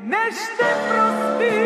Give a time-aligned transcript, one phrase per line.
[0.00, 1.57] Neste processo